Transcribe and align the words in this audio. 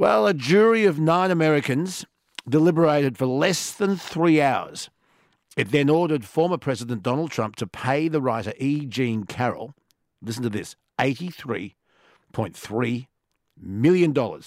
Well, 0.00 0.26
a 0.26 0.32
jury 0.32 0.86
of 0.86 0.98
nine 0.98 1.30
Americans 1.30 2.06
deliberated 2.48 3.18
for 3.18 3.26
less 3.26 3.70
than 3.70 3.98
three 3.98 4.40
hours. 4.40 4.88
It 5.58 5.72
then 5.72 5.90
ordered 5.90 6.24
former 6.24 6.56
President 6.56 7.02
Donald 7.02 7.30
Trump 7.30 7.56
to 7.56 7.66
pay 7.66 8.08
the 8.08 8.22
writer 8.22 8.54
E. 8.56 8.86
Jean 8.86 9.24
Carroll, 9.24 9.74
listen 10.22 10.42
to 10.42 10.48
this, 10.48 10.74
$83.3 10.98 13.06
million 13.60 14.40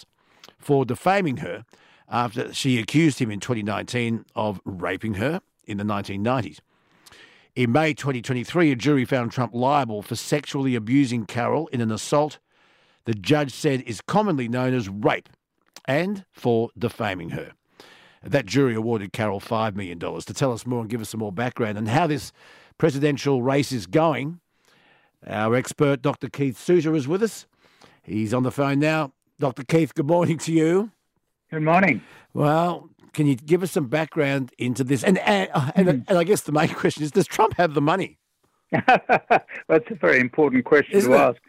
for 0.58 0.86
defaming 0.86 1.38
her 1.38 1.66
after 2.10 2.52
she 2.52 2.80
accused 2.80 3.20
him 3.20 3.30
in 3.30 3.40
2019 3.40 4.26
of 4.36 4.60
raping 4.66 5.14
her 5.14 5.40
in 5.68 5.78
the 5.78 5.84
1990s. 5.84 6.62
In 7.56 7.72
May 7.72 7.94
2023, 7.94 8.72
a 8.72 8.76
jury 8.76 9.06
found 9.06 9.32
Trump 9.32 9.54
liable 9.54 10.02
for 10.02 10.16
sexually 10.16 10.74
abusing 10.74 11.28
Carroll 11.28 11.68
in 11.68 11.80
an 11.80 11.92
assault 11.92 12.40
the 13.06 13.14
judge 13.14 13.54
said 13.54 13.82
is 13.82 14.02
commonly 14.02 14.48
known 14.48 14.74
as 14.74 14.90
rape 14.90 15.30
and 15.86 16.26
for 16.32 16.70
defaming 16.78 17.32
her. 17.32 17.54
That 18.24 18.46
jury 18.46 18.76
awarded 18.76 19.12
Carroll 19.12 19.42
$5 19.42 19.76
million. 19.76 20.00
To 20.00 20.34
tell 20.34 20.54
us 20.54 20.66
more 20.66 20.82
and 20.82 20.90
give 20.90 21.02
us 21.02 21.10
some 21.10 21.20
more 21.20 21.32
background 21.32 21.78
on 21.78 21.88
how 21.88 22.08
this 22.08 22.32
presidential 22.78 23.42
race 23.42 23.72
is 23.72 23.86
going, 23.86 24.40
our 25.28 25.56
expert, 25.56 26.02
Dr. 26.02 26.30
Keith 26.30 26.58
Suter, 26.58 26.96
is 26.96 27.08
with 27.08 27.24
us. 27.24 27.48
He's 28.02 28.34
on 28.34 28.44
the 28.44 28.52
phone 28.52 28.80
now. 28.80 29.14
Dr. 29.40 29.64
Keith, 29.64 29.94
good 29.94 30.08
morning 30.08 30.38
to 30.40 30.52
you. 30.52 30.92
Good 31.52 31.64
morning. 31.64 32.02
Well, 32.34 32.90
can 33.14 33.28
you 33.28 33.36
give 33.36 33.64
us 33.64 33.72
some 33.72 33.88
background 33.88 34.52
into 34.58 34.84
this? 34.84 35.04
And 35.04 35.18
and, 35.20 35.50
and, 35.76 35.88
mm. 35.88 36.04
and 36.08 36.18
I 36.18 36.24
guess 36.24 36.42
the 36.42 36.52
main 36.52 36.70
question 36.74 37.04
is: 37.04 37.12
Does 37.12 37.28
Trump 37.28 37.56
have 37.58 37.74
the 37.74 37.82
money? 37.82 38.18
That's 38.72 39.92
a 39.92 39.96
very 39.96 40.20
important 40.20 40.66
question 40.66 40.98
Isn't 40.98 41.12
to 41.12 41.18
it? 41.18 41.40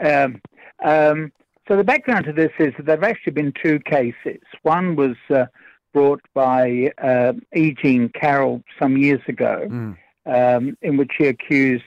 ask. 0.00 0.24
Um, 0.24 0.42
um, 0.84 1.32
so 1.68 1.76
the 1.76 1.84
background 1.84 2.24
to 2.24 2.32
this 2.32 2.50
is 2.58 2.72
that 2.76 2.86
there 2.86 2.96
have 2.96 3.04
actually 3.04 3.32
been 3.32 3.52
two 3.62 3.78
cases. 3.80 4.40
One 4.62 4.96
was 4.96 5.16
uh, 5.30 5.46
brought 5.92 6.20
by 6.34 6.90
uh, 7.02 7.34
E. 7.54 7.74
Jean 7.80 8.08
Carroll 8.08 8.62
some 8.80 8.96
years 8.96 9.20
ago, 9.28 9.68
mm. 9.68 9.96
um, 10.26 10.76
in 10.82 10.96
which 10.96 11.12
he 11.18 11.26
accused 11.26 11.84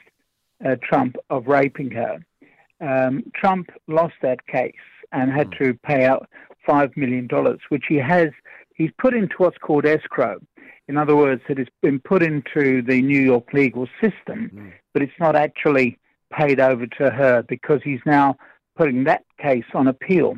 uh, 0.66 0.76
Trump 0.82 1.18
of 1.30 1.48
raping 1.48 1.92
her. 1.92 2.20
Um, 2.80 3.24
Trump 3.34 3.70
lost 3.88 4.16
that 4.22 4.46
case 4.48 4.74
and 5.12 5.32
had 5.32 5.50
mm. 5.52 5.58
to 5.60 5.74
pay 5.86 6.06
out 6.06 6.30
five 6.66 6.96
million 6.96 7.28
dollars, 7.28 7.60
which 7.70 7.86
he 7.88 7.96
has. 7.96 8.30
He's 8.76 8.92
put 8.98 9.14
into 9.14 9.36
what's 9.38 9.58
called 9.58 9.86
escrow. 9.86 10.40
In 10.88 10.98
other 10.98 11.16
words, 11.16 11.42
it 11.50 11.58
has 11.58 11.68
been 11.82 12.00
put 12.00 12.22
into 12.22 12.82
the 12.82 13.02
New 13.02 13.22
York 13.22 13.54
legal 13.54 13.88
system, 14.02 14.52
mm. 14.54 14.74
but 14.94 15.02
it's 15.02 15.20
not 15.20 15.36
actually 15.36 15.98
paid 16.32 16.60
over 16.60 16.86
to 16.86 17.10
her 17.10 17.44
because 17.44 17.82
he's 17.84 18.02
now 18.06 18.36
putting 18.76 19.06
that 19.06 19.24
case 19.40 19.66
on 19.74 19.88
appeal. 19.88 20.38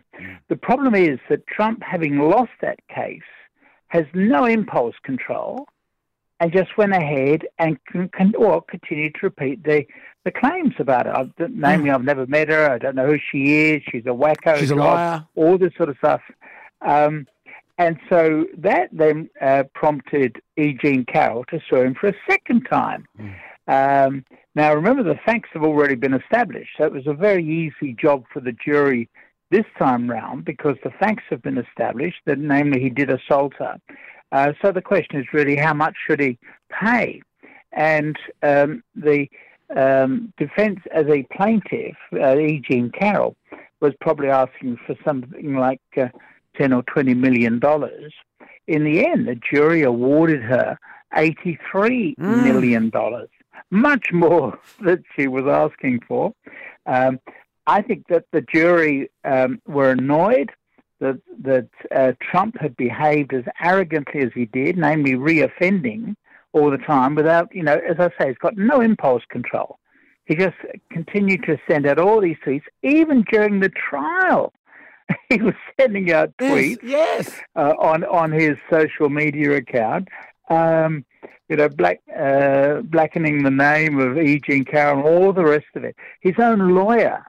The 0.49 0.55
problem 0.55 0.95
is 0.95 1.19
that 1.29 1.45
Trump, 1.47 1.81
having 1.83 2.19
lost 2.19 2.51
that 2.61 2.79
case, 2.87 3.21
has 3.89 4.05
no 4.13 4.45
impulse 4.45 4.95
control 5.03 5.67
and 6.39 6.51
just 6.51 6.77
went 6.77 6.93
ahead 6.93 7.47
and 7.57 7.83
can, 7.85 8.09
can 8.09 8.35
or 8.35 8.61
continued 8.61 9.15
to 9.15 9.19
repeat 9.23 9.63
the, 9.63 9.85
the 10.23 10.31
claims 10.31 10.75
about 10.77 11.07
her. 11.07 11.17
I've, 11.17 11.31
namely, 11.39 11.89
mm. 11.89 11.95
I've 11.95 12.03
never 12.03 12.27
met 12.27 12.49
her. 12.49 12.69
I 12.69 12.77
don't 12.77 12.95
know 12.95 13.07
who 13.07 13.17
she 13.31 13.71
is. 13.71 13.81
She's 13.91 14.05
a 14.05 14.09
wacko. 14.09 14.57
She's 14.57 14.71
a 14.71 14.75
liar. 14.75 15.25
All 15.35 15.57
this 15.57 15.73
sort 15.75 15.89
of 15.89 15.97
stuff. 15.97 16.21
Um, 16.81 17.27
and 17.79 17.99
so 18.09 18.45
that 18.57 18.89
then 18.91 19.29
uh, 19.41 19.63
prompted 19.73 20.41
E. 20.57 20.73
Jean 20.73 21.05
Carroll 21.05 21.45
to 21.45 21.59
sue 21.69 21.81
him 21.81 21.95
for 21.95 22.07
a 22.07 22.15
second 22.29 22.63
time. 22.63 23.07
Mm. 23.19 23.33
Um, 23.67 24.25
now, 24.57 24.73
remember, 24.73 25.03
the 25.03 25.19
facts 25.23 25.49
have 25.53 25.61
already 25.61 25.93
been 25.93 26.15
established, 26.15 26.71
so 26.79 26.85
it 26.85 26.91
was 26.91 27.05
a 27.05 27.13
very 27.13 27.45
easy 27.45 27.93
job 27.93 28.23
for 28.33 28.39
the 28.39 28.53
jury 28.53 29.07
this 29.51 29.65
time 29.77 30.09
round 30.09 30.45
because 30.45 30.77
the 30.83 30.89
facts 30.89 31.25
have 31.29 31.43
been 31.43 31.59
established 31.59 32.17
that, 32.25 32.39
namely, 32.39 32.81
he 32.81 32.89
did 32.89 33.11
assault 33.11 33.53
her. 33.59 33.79
Uh, 34.31 34.53
so 34.59 34.71
the 34.71 34.81
question 34.81 35.19
is 35.19 35.27
really 35.31 35.55
how 35.55 35.75
much 35.75 35.93
should 36.07 36.19
he 36.19 36.39
pay? 36.71 37.21
And 37.71 38.17
um, 38.41 38.83
the 38.95 39.27
um, 39.75 40.33
defense 40.39 40.79
as 40.91 41.05
a 41.05 41.21
plaintiff, 41.31 41.95
uh, 42.13 42.35
E. 42.35 42.59
Jean 42.67 42.89
Carroll, 42.89 43.35
was 43.79 43.93
probably 44.01 44.29
asking 44.29 44.79
for 44.87 44.95
something 45.05 45.55
like 45.55 45.81
uh, 45.97 46.07
10 46.55 46.73
or 46.73 46.81
20 46.81 47.13
million 47.13 47.59
dollars. 47.59 48.11
In 48.65 48.83
the 48.83 49.05
end, 49.05 49.27
the 49.27 49.35
jury 49.35 49.83
awarded 49.83 50.41
her 50.41 50.79
eighty-three 51.15 52.15
mm. 52.19 52.43
million 52.43 52.89
dollars, 52.89 53.29
much 53.71 54.11
more 54.11 54.59
that 54.81 54.99
she 55.15 55.27
was 55.27 55.45
asking 55.45 56.01
for. 56.07 56.33
Um, 56.85 57.19
I 57.65 57.81
think 57.81 58.07
that 58.07 58.25
the 58.31 58.41
jury 58.41 59.09
um, 59.25 59.61
were 59.67 59.91
annoyed 59.91 60.51
that 60.99 61.19
that 61.41 61.69
uh, 61.95 62.13
Trump 62.21 62.59
had 62.59 62.75
behaved 62.75 63.33
as 63.33 63.43
arrogantly 63.61 64.21
as 64.21 64.31
he 64.33 64.45
did, 64.45 64.77
namely 64.77 65.13
reoffending 65.13 66.15
all 66.53 66.71
the 66.71 66.77
time 66.77 67.13
without, 67.13 67.53
you 67.53 67.61
know, 67.61 67.79
as 67.87 67.97
I 67.99 68.09
say, 68.17 68.29
he's 68.29 68.37
got 68.37 68.57
no 68.57 68.81
impulse 68.81 69.23
control. 69.29 69.77
He 70.25 70.35
just 70.35 70.55
continued 70.91 71.43
to 71.43 71.57
send 71.69 71.85
out 71.85 71.99
all 71.99 72.19
these 72.19 72.37
tweets, 72.45 72.63
even 72.83 73.23
during 73.31 73.59
the 73.59 73.69
trial. 73.69 74.53
he 75.29 75.41
was 75.41 75.53
sending 75.79 76.11
out 76.11 76.35
tweets 76.37 76.79
yes, 76.83 77.29
yes. 77.29 77.39
Uh, 77.55 77.73
on 77.79 78.03
on 78.05 78.31
his 78.31 78.57
social 78.69 79.09
media 79.09 79.55
account. 79.55 80.09
Um, 80.49 81.05
you 81.49 81.55
know, 81.55 81.69
black, 81.69 82.01
uh, 82.17 82.81
blackening 82.81 83.43
the 83.43 83.51
name 83.51 83.99
of 83.99 84.17
E. 84.17 84.39
Jean 84.39 84.65
Carroll, 84.65 85.05
all 85.05 85.33
the 85.33 85.43
rest 85.43 85.67
of 85.75 85.83
it. 85.83 85.95
His 86.21 86.35
own 86.39 86.75
lawyer 86.75 87.23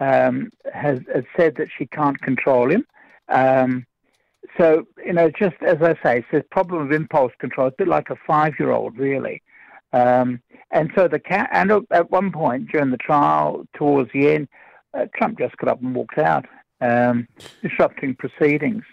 um, 0.00 0.50
has, 0.72 1.00
has, 1.12 1.24
said 1.36 1.56
that 1.56 1.68
she 1.76 1.86
can't 1.86 2.20
control 2.20 2.70
him. 2.70 2.86
Um, 3.28 3.86
so, 4.58 4.86
you 5.04 5.12
know, 5.12 5.30
just 5.30 5.56
as 5.62 5.78
I 5.82 5.94
say, 6.02 6.18
it's 6.18 6.28
a 6.32 6.42
problem 6.50 6.82
of 6.82 6.92
impulse 6.92 7.32
control. 7.38 7.68
It's 7.68 7.74
a 7.74 7.84
bit 7.84 7.88
like 7.88 8.10
a 8.10 8.16
five-year-old, 8.26 8.96
really. 8.98 9.42
Um, 9.92 10.40
and 10.70 10.90
so 10.94 11.08
the 11.08 11.20
cat, 11.20 11.48
and 11.52 11.70
at 11.90 12.10
one 12.10 12.32
point 12.32 12.70
during 12.70 12.90
the 12.90 12.96
trial, 12.96 13.64
towards 13.74 14.12
the 14.12 14.30
end, 14.30 14.48
uh, 14.92 15.06
Trump 15.16 15.38
just 15.38 15.56
got 15.56 15.70
up 15.70 15.82
and 15.82 15.94
walked 15.94 16.18
out, 16.18 16.46
um, 16.80 17.26
disrupting 17.62 18.14
proceedings. 18.16 18.84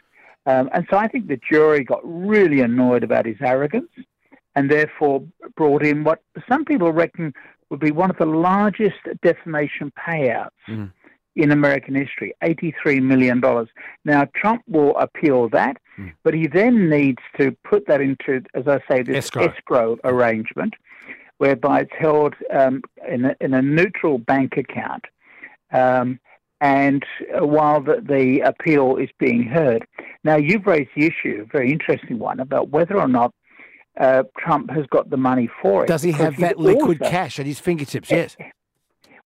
Um, 0.46 0.70
and 0.74 0.88
so 0.90 0.98
I 0.98 1.08
think 1.08 1.28
the 1.28 1.40
jury 1.50 1.84
got 1.84 2.02
really 2.04 2.62
annoyed 2.62 3.04
about 3.04 3.26
his 3.26 3.38
arrogance 3.42 3.90
and 4.56 4.70
therefore 4.70 5.24
brought 5.56 5.84
in 5.84 6.04
what 6.04 6.22
some 6.50 6.66
people 6.66 6.92
reckon 6.92 7.34
would 7.70 7.80
be 7.80 7.92
one 7.92 8.10
of 8.10 8.18
the 8.18 8.26
largest 8.26 8.98
defamation 9.24 9.92
payouts 9.98 10.50
mm. 10.68 10.92
in 11.36 11.52
American 11.52 11.96
history 11.96 12.34
$83 12.44 13.02
million. 13.02 13.42
Now, 14.04 14.28
Trump 14.36 14.64
will 14.68 14.96
appeal 14.98 15.50
that, 15.50 15.78
mm. 15.98 16.14
but 16.24 16.34
he 16.34 16.48
then 16.48 16.90
needs 16.90 17.22
to 17.38 17.56
put 17.64 17.88
that 17.88 18.02
into, 18.02 18.44
as 18.54 18.68
I 18.68 18.82
say, 18.90 19.04
this 19.04 19.26
escrow, 19.26 19.46
escrow 19.46 19.98
arrangement 20.04 20.74
whereby 21.38 21.80
it's 21.80 21.92
held 21.98 22.36
um, 22.54 22.84
in, 23.10 23.26
a, 23.26 23.36
in, 23.42 23.56
a, 23.56 23.62
neutral 23.64 24.20
bank 24.20 24.58
account. 24.58 25.06
Um, 25.72 26.20
and 26.60 27.04
while 27.40 27.82
the, 27.82 28.00
the, 28.08 28.42
appeal 28.42 28.98
is 28.98 29.10
being 29.18 29.42
heard. 29.42 29.88
Now, 30.24 30.36
you've 30.36 30.68
raised 30.68 30.92
the 30.96 31.08
issue, 31.08 31.42
a 31.42 31.52
very 31.52 31.72
interesting 31.72 32.20
one, 32.20 32.40
about 32.40 32.70
whether 32.70 32.96
or 33.02 33.08
not 33.08 33.34
uh, 34.00 34.24
Trump 34.38 34.72
has 34.72 34.86
got 34.88 35.10
the 35.10 35.18
money 35.18 35.50
for 35.62 35.84
it. 35.84 35.88
Does 35.88 36.02
he 36.02 36.12
have 36.12 36.38
that 36.38 36.58
liquid 36.58 37.02
also, 37.02 37.12
cash 37.12 37.40
at 37.40 37.46
his 37.46 37.60
fingertips? 37.60 38.10
Yes. 38.10 38.38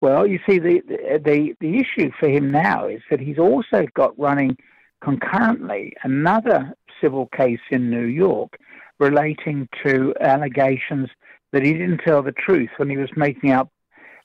Well, 0.01 0.27
you 0.27 0.39
see, 0.47 0.59
the, 0.59 0.81
the 1.23 1.55
the 1.59 1.79
issue 1.79 2.11
for 2.19 2.27
him 2.27 2.51
now 2.51 2.87
is 2.87 3.01
that 3.09 3.19
he's 3.19 3.39
also 3.39 3.85
got 3.93 4.17
running 4.19 4.57
concurrently 5.01 5.93
another 6.03 6.73
civil 7.01 7.27
case 7.27 7.59
in 7.71 7.89
New 7.89 8.05
York 8.05 8.57
relating 8.99 9.67
to 9.85 10.13
allegations 10.21 11.09
that 11.51 11.63
he 11.63 11.73
didn't 11.73 11.99
tell 11.99 12.21
the 12.21 12.31
truth 12.31 12.69
when 12.77 12.89
he 12.89 12.97
was 12.97 13.09
making 13.15 13.51
out 13.51 13.69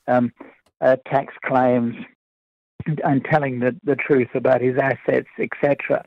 um, 0.06 0.32
uh, 0.80 0.96
tax 1.06 1.34
claims 1.44 1.94
and, 2.86 3.00
and 3.04 3.24
telling 3.24 3.60
the, 3.60 3.76
the 3.84 3.96
truth 3.96 4.28
about 4.34 4.60
his 4.60 4.76
assets, 4.78 5.28
etc. 5.38 6.04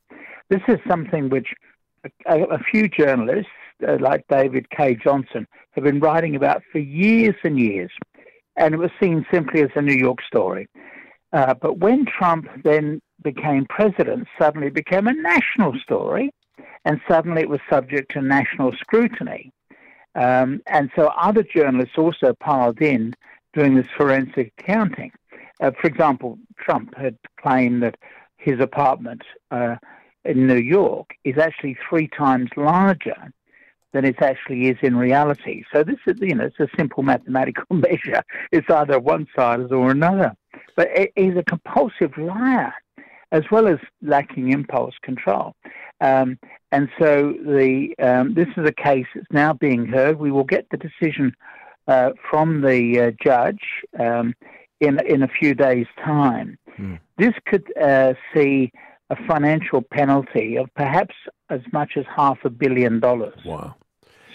This 0.50 0.62
is 0.68 0.80
something 0.88 1.30
which 1.30 1.54
a, 2.26 2.44
a 2.44 2.60
few 2.60 2.88
journalists 2.88 3.52
uh, 3.88 3.98
like 4.00 4.26
David 4.30 4.70
Cay 4.70 4.96
Johnson, 4.96 5.48
have 5.72 5.84
been 5.84 6.00
writing 6.00 6.36
about 6.36 6.62
for 6.72 6.80
years 6.80 7.36
and 7.44 7.60
years, 7.60 7.92
and 8.56 8.74
it 8.74 8.78
was 8.78 8.92
seen 9.02 9.26
simply 9.32 9.62
as 9.62 9.70
a 9.76 9.82
New 9.82 9.96
York 9.96 10.20
story. 10.22 10.68
Uh, 11.34 11.54
but 11.54 11.80
when 11.80 12.06
Trump 12.06 12.48
then 12.64 13.02
became 13.24 13.66
president, 13.66 14.28
suddenly 14.40 14.68
it 14.68 14.74
became 14.74 15.08
a 15.08 15.14
national 15.14 15.74
story, 15.82 16.32
and 16.86 17.00
suddenly 17.08 17.42
it 17.42 17.50
was 17.50 17.60
subject 17.70 18.12
to 18.12 18.22
national 18.22 18.72
scrutiny. 18.74 19.52
Um, 20.16 20.62
and 20.68 20.92
so 20.96 21.08
other 21.18 21.44
journalists 21.44 21.98
also 21.98 22.34
piled 22.40 22.82
in 22.82 23.14
doing 23.54 23.76
this 23.76 23.88
forensic 23.98 24.54
accounting. 24.58 25.12
Uh, 25.62 25.72
for 25.80 25.88
example, 25.88 26.38
Trump 26.58 26.96
had 26.98 27.18
claimed 27.42 27.84
that 27.84 27.96
his 28.38 28.60
apartment 28.60 29.22
uh, 29.52 29.76
in 30.26 30.48
New 30.48 30.58
York 30.60 31.12
is 31.24 31.38
actually 31.38 31.78
three 31.90 32.08
times 32.08 32.50
larger 32.56 33.32
than 33.94 34.06
it 34.06 34.22
actually 34.22 34.68
is 34.70 34.78
in 34.82 34.96
reality. 34.96 35.64
So 35.74 35.84
this 35.84 35.98
is, 36.08 36.16
you 36.22 36.36
know, 36.36 36.46
it's 36.46 36.60
a 36.60 36.68
simple 36.78 37.04
mathematical 37.04 37.66
measure. 37.76 38.24
It's 38.52 38.70
either 38.70 39.00
one 39.00 39.28
side 39.36 39.72
or 39.72 39.92
another. 39.92 40.34
But 40.76 40.90
he's 41.16 41.36
a 41.36 41.44
compulsive 41.44 42.18
liar. 42.18 42.74
as 43.32 43.44
well 43.52 43.68
as 43.68 43.80
lacking 44.02 44.52
impulse 44.52 44.96
control. 45.02 45.56
Um, 46.02 46.38
and 46.72 46.90
so 47.00 47.34
the 47.46 47.94
um, 48.00 48.34
this 48.34 48.48
is 48.58 48.68
a 48.68 48.72
case 48.72 49.06
that's 49.14 49.28
now 49.32 49.54
being 49.54 49.86
heard. 49.86 50.20
We 50.20 50.32
will 50.32 50.44
get 50.44 50.68
the 50.70 50.78
decision 50.78 51.34
uh, 51.88 52.12
from 52.30 52.62
the 52.62 53.00
uh, 53.00 53.12
judge 53.24 53.64
um, 54.00 54.34
in 54.80 55.00
in 55.06 55.24
a 55.24 55.28
few 55.28 55.54
days' 55.54 55.88
time. 56.04 56.58
Mm. 56.78 57.00
This 57.18 57.34
could 57.46 57.66
uh, 57.78 58.14
see 58.34 58.72
a 59.12 59.16
financial 59.28 59.82
penalty 59.82 60.56
of 60.56 60.74
perhaps 60.74 61.14
as 61.50 61.62
much 61.74 61.92
as 61.98 62.06
half 62.16 62.40
a 62.46 62.50
billion 62.50 63.00
dollars. 63.00 63.38
Wow! 63.46 63.76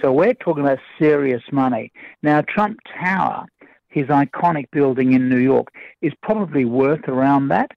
So 0.00 0.12
we're 0.12 0.34
talking 0.34 0.62
about 0.62 0.78
serious 0.98 1.42
money. 1.50 1.90
Now, 2.22 2.42
Trump 2.42 2.78
Tower, 3.00 3.46
his 3.88 4.06
iconic 4.06 4.70
building 4.70 5.14
in 5.14 5.28
New 5.28 5.38
York, 5.38 5.68
is 6.02 6.12
probably 6.22 6.66
worth 6.66 7.08
around 7.08 7.48
that. 7.48 7.70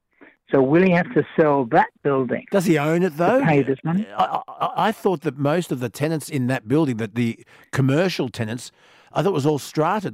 So 0.52 0.62
will 0.62 0.84
he 0.84 0.92
have 0.92 1.12
to 1.14 1.24
sell 1.40 1.66
that 1.66 1.90
building? 2.04 2.46
Does 2.52 2.66
he 2.66 2.78
own 2.78 3.04
it 3.04 3.18
though? 3.18 3.44
pay 3.44 3.62
this 3.62 3.80
money? 3.84 4.08
I, 4.18 4.42
I, 4.48 4.70
I, 4.88 4.92
thought 4.92 5.22
that 5.22 5.38
most 5.38 5.72
of 5.72 5.80
the 5.80 5.90
tenants 5.90 6.28
in 6.28 6.48
that 6.48 6.68
building, 6.68 6.98
that 6.98 7.14
the 7.16 7.46
commercial 7.72 8.30
tenants, 8.30 8.72
I 9.14 9.22
thought 9.22 9.30
it 9.30 9.34
was 9.34 9.46
all 9.46 9.60
strated. 9.60 10.14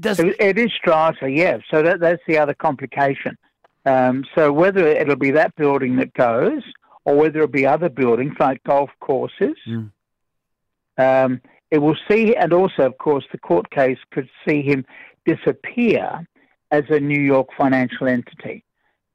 Does... 0.00 0.20
It, 0.20 0.36
it 0.40 0.58
is 0.58 0.70
strata, 0.72 1.28
yeah. 1.28 1.58
So 1.70 1.82
that, 1.82 1.98
that's 1.98 2.22
the 2.28 2.38
other 2.38 2.54
complication. 2.54 3.36
Um, 3.84 4.24
so 4.34 4.52
whether 4.52 4.86
it'll 4.86 5.16
be 5.16 5.32
that 5.32 5.54
building 5.56 5.96
that 5.96 6.14
goes, 6.14 6.62
or 7.04 7.16
whether 7.16 7.40
it'll 7.40 7.50
be 7.50 7.66
other 7.66 7.88
buildings 7.88 8.34
like 8.38 8.62
golf 8.64 8.90
courses, 9.00 9.56
mm. 9.68 9.90
um, 10.98 11.40
it 11.70 11.78
will 11.78 11.96
see, 12.08 12.36
and 12.36 12.52
also, 12.52 12.84
of 12.84 12.98
course, 12.98 13.24
the 13.32 13.38
court 13.38 13.70
case 13.70 13.98
could 14.12 14.28
see 14.46 14.62
him 14.62 14.84
disappear 15.26 16.26
as 16.70 16.84
a 16.90 17.00
New 17.00 17.20
York 17.20 17.48
financial 17.56 18.06
entity 18.06 18.64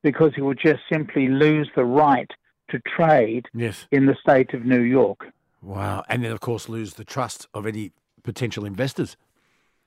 because 0.04 0.34
he 0.36 0.42
will 0.42 0.54
just 0.54 0.82
simply 0.92 1.28
lose 1.28 1.70
the 1.76 1.86
right 1.86 2.30
to 2.70 2.80
trade 2.80 3.46
yes. 3.54 3.88
in 3.92 4.06
the 4.06 4.16
state 4.22 4.54
of 4.54 4.66
New 4.66 4.82
York. 4.82 5.28
Wow. 5.62 6.04
And 6.10 6.24
then, 6.24 6.32
of 6.32 6.40
course, 6.40 6.70
lose 6.70 6.96
the 6.96 7.04
trust 7.04 7.48
of 7.54 7.66
any 7.66 7.92
potential 8.24 8.66
investors. 8.66 9.18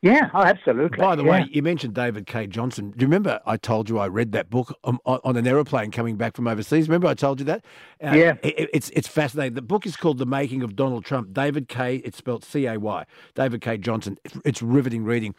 Yeah, 0.03 0.31
oh, 0.33 0.43
absolutely. 0.43 0.97
By 0.97 1.15
the 1.15 1.25
yeah. 1.25 1.31
way, 1.31 1.49
you 1.51 1.63
mentioned 1.63 1.95
David 1.95 2.27
Cay 2.27 2.47
Johnson. 2.47 2.91
Do 2.93 3.03
you 3.03 3.07
remember 3.07 3.39
I 3.45 3.59
told 3.59 3.91
you 3.91 3.99
I 3.99 4.09
read 4.09 4.33
that 4.33 4.49
book 4.49 4.75
on, 4.83 4.99
on 5.05 5.37
an 5.37 5.47
aeroplane 5.47 5.91
coming 5.91 6.17
back 6.17 6.37
from 6.37 6.49
overseas? 6.49 6.89
Remember 6.89 7.07
I 7.07 7.13
told 7.13 7.39
you 7.39 7.45
that? 7.47 7.65
Uh, 8.03 8.13
yeah. 8.15 8.35
It, 8.43 8.71
it's 8.73 8.89
it's 8.91 9.09
fascinating. 9.09 9.55
The 9.55 9.63
book 9.63 9.85
is 9.85 9.97
called 9.97 10.17
The 10.17 10.25
Making 10.25 10.63
of 10.63 10.75
Donald 10.75 11.05
Trump. 11.05 11.35
David 11.35 11.69
Cay 11.69 11.97
it's 11.97 12.17
spelled 12.17 12.45
C 12.45 12.65
A 12.65 12.81
Y. 12.81 13.05
David 13.35 13.61
Cay 13.61 13.77
Johnson. 13.77 14.17
It's 14.43 14.63
riveting 14.63 15.05
reading. 15.05 15.35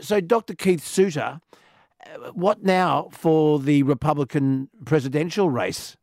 So, 0.00 0.20
Dr. 0.20 0.54
Keith 0.54 0.82
Suter, 0.82 1.40
uh, 2.06 2.32
what 2.32 2.62
now 2.62 3.08
for 3.12 3.58
the 3.58 3.82
Republican 3.82 4.70
presidential 4.84 5.50
race? 5.50 5.96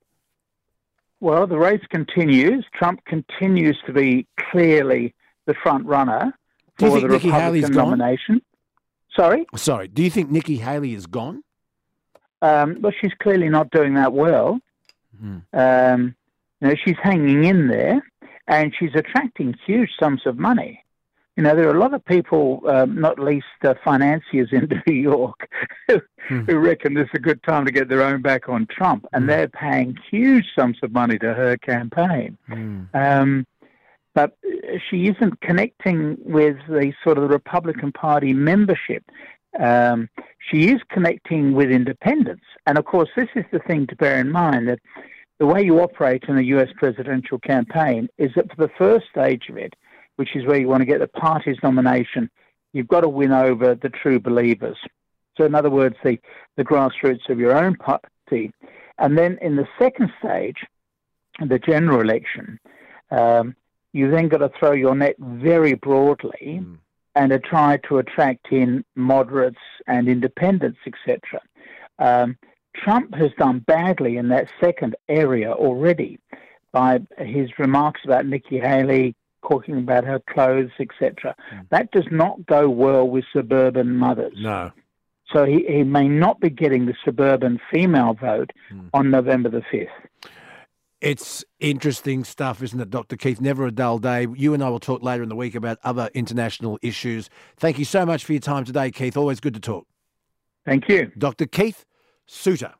Well, 1.19 1.45
the 1.47 1.57
race 1.57 1.83
continues. 1.89 2.65
Trump 2.75 3.05
continues 3.05 3.77
to 3.85 3.93
be 3.93 4.27
clearly 4.51 5.13
the 5.45 5.55
front 5.63 5.85
runner 5.85 6.33
for 6.89 6.99
the 6.99 7.07
Nikki 7.07 7.27
Republican 7.27 7.31
Haley's 7.31 7.69
nomination. 7.69 8.35
Gone? 8.35 8.41
Sorry? 9.15 9.45
Sorry. 9.55 9.87
Do 9.87 10.03
you 10.03 10.09
think 10.09 10.29
Nikki 10.29 10.57
Haley 10.57 10.93
is 10.93 11.05
gone? 11.05 11.43
Um, 12.41 12.77
well, 12.81 12.93
she's 12.99 13.13
clearly 13.21 13.49
not 13.49 13.69
doing 13.71 13.93
that 13.95 14.13
well. 14.13 14.59
Hmm. 15.19 15.37
Um, 15.53 16.15
you 16.59 16.69
know, 16.69 16.75
she's 16.83 16.97
hanging 17.01 17.43
in 17.43 17.67
there, 17.67 18.01
and 18.47 18.73
she's 18.77 18.95
attracting 18.95 19.55
huge 19.65 19.89
sums 19.99 20.21
of 20.25 20.37
money. 20.37 20.83
You 21.37 21.43
know, 21.43 21.55
there 21.55 21.67
are 21.69 21.75
a 21.75 21.79
lot 21.79 21.93
of 21.93 22.03
people, 22.05 22.61
um, 22.67 22.99
not 22.99 23.17
least 23.17 23.45
uh, 23.63 23.73
financiers 23.83 24.49
in 24.51 24.69
New 24.87 24.93
York, 24.93 25.49
who, 25.87 26.01
hmm. 26.27 26.41
who, 26.41 26.57
reckon 26.57 26.93
this 26.93 27.05
is 27.05 27.15
a 27.15 27.19
good 27.19 27.41
time 27.43 27.65
to 27.65 27.71
get 27.71 27.89
their 27.89 28.01
own 28.01 28.21
back 28.21 28.49
on 28.49 28.67
Trump, 28.67 29.05
and 29.13 29.23
hmm. 29.23 29.29
they're 29.29 29.47
paying 29.47 29.97
huge 30.09 30.45
sums 30.55 30.77
of 30.83 30.91
money 30.91 31.17
to 31.19 31.33
her 31.33 31.57
campaign. 31.57 32.37
Hmm. 32.47 32.83
Um, 32.93 33.47
but 34.13 34.37
she 34.89 35.07
isn't 35.07 35.39
connecting 35.41 36.17
with 36.19 36.57
the 36.67 36.93
sort 37.03 37.17
of 37.17 37.23
the 37.23 37.29
Republican 37.29 37.91
Party 37.91 38.33
membership. 38.33 39.03
Um, 39.59 40.09
she 40.39 40.69
is 40.69 40.81
connecting 40.89 41.53
with 41.53 41.71
independents. 41.71 42.43
And 42.65 42.77
of 42.77 42.85
course, 42.85 43.09
this 43.15 43.29
is 43.35 43.45
the 43.51 43.59
thing 43.59 43.87
to 43.87 43.95
bear 43.95 44.19
in 44.19 44.31
mind 44.31 44.67
that 44.67 44.79
the 45.39 45.45
way 45.45 45.63
you 45.63 45.79
operate 45.79 46.23
in 46.27 46.37
a 46.37 46.41
US 46.41 46.69
presidential 46.75 47.39
campaign 47.39 48.07
is 48.17 48.31
that 48.35 48.49
for 48.49 48.67
the 48.67 48.73
first 48.77 49.07
stage 49.09 49.49
of 49.49 49.57
it, 49.57 49.73
which 50.17 50.35
is 50.35 50.45
where 50.45 50.59
you 50.59 50.67
want 50.67 50.81
to 50.81 50.85
get 50.85 50.99
the 50.99 51.07
party's 51.07 51.57
nomination, 51.63 52.29
you've 52.73 52.87
got 52.87 53.01
to 53.01 53.09
win 53.09 53.31
over 53.31 53.75
the 53.75 53.89
true 53.89 54.19
believers. 54.19 54.77
So, 55.37 55.45
in 55.45 55.55
other 55.55 55.69
words, 55.69 55.95
the, 56.03 56.19
the 56.57 56.63
grassroots 56.63 57.29
of 57.29 57.39
your 57.39 57.55
own 57.57 57.75
party. 57.75 58.51
And 58.99 59.17
then 59.17 59.39
in 59.41 59.55
the 59.55 59.67
second 59.79 60.11
stage, 60.23 60.57
the 61.39 61.57
general 61.57 62.01
election, 62.01 62.59
um, 63.09 63.55
you 63.93 64.09
then 64.09 64.27
got 64.27 64.39
to 64.39 64.51
throw 64.59 64.71
your 64.71 64.95
net 64.95 65.15
very 65.19 65.73
broadly 65.73 66.61
mm. 66.61 66.77
and 67.15 67.31
to 67.31 67.39
try 67.39 67.77
to 67.87 67.97
attract 67.97 68.51
in 68.51 68.83
moderates 68.95 69.59
and 69.87 70.07
independents, 70.07 70.79
etc. 70.85 71.41
Um, 71.99 72.37
Trump 72.75 73.13
has 73.15 73.31
done 73.37 73.59
badly 73.59 74.17
in 74.17 74.29
that 74.29 74.47
second 74.59 74.95
area 75.09 75.51
already 75.51 76.19
by 76.71 77.01
his 77.17 77.49
remarks 77.59 78.01
about 78.05 78.25
Nikki 78.25 78.59
Haley, 78.59 79.13
talking 79.47 79.77
about 79.77 80.05
her 80.05 80.19
clothes, 80.19 80.71
etc. 80.79 81.35
Mm. 81.53 81.69
That 81.69 81.91
does 81.91 82.07
not 82.11 82.45
go 82.45 82.69
well 82.69 83.07
with 83.07 83.25
suburban 83.33 83.97
mothers. 83.97 84.37
No. 84.37 84.71
So 85.33 85.45
he, 85.45 85.65
he 85.67 85.83
may 85.83 86.07
not 86.07 86.39
be 86.39 86.49
getting 86.49 86.85
the 86.85 86.95
suburban 87.05 87.59
female 87.71 88.13
vote 88.13 88.51
mm. 88.71 88.89
on 88.93 89.09
November 89.09 89.49
the 89.49 89.61
5th. 89.61 89.87
It's 91.01 91.43
interesting 91.59 92.23
stuff, 92.23 92.61
isn't 92.61 92.79
it, 92.79 92.91
Dr. 92.91 93.17
Keith? 93.17 93.41
Never 93.41 93.65
a 93.65 93.71
dull 93.71 93.97
day. 93.97 94.27
You 94.35 94.53
and 94.53 94.63
I 94.63 94.69
will 94.69 94.79
talk 94.79 95.01
later 95.01 95.23
in 95.23 95.29
the 95.29 95.35
week 95.35 95.55
about 95.55 95.79
other 95.83 96.11
international 96.13 96.77
issues. 96.83 97.27
Thank 97.57 97.79
you 97.79 97.85
so 97.85 98.05
much 98.05 98.23
for 98.23 98.33
your 98.33 98.39
time 98.39 98.65
today, 98.65 98.91
Keith. 98.91 99.17
Always 99.17 99.39
good 99.39 99.55
to 99.55 99.59
talk. 99.59 99.87
Thank 100.63 100.87
you. 100.87 101.11
Dr. 101.17 101.47
Keith 101.47 101.85
Suter. 102.27 102.75